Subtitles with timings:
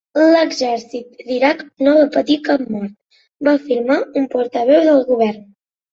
[0.27, 2.95] L'exèrcit d'Iraq no va patir cap mort,
[3.49, 5.45] va afirmar un portaveu del govern.